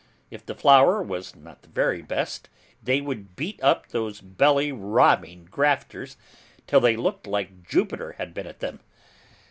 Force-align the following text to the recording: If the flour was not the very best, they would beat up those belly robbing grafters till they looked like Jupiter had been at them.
If 0.31 0.43
the 0.43 0.55
flour 0.55 1.03
was 1.03 1.35
not 1.35 1.61
the 1.61 1.69
very 1.69 2.01
best, 2.01 2.49
they 2.81 3.01
would 3.01 3.35
beat 3.35 3.61
up 3.61 3.89
those 3.89 4.19
belly 4.19 4.71
robbing 4.71 5.45
grafters 5.45 6.17
till 6.65 6.79
they 6.79 6.95
looked 6.95 7.27
like 7.27 7.61
Jupiter 7.69 8.13
had 8.13 8.33
been 8.33 8.47
at 8.47 8.61
them. 8.61 8.79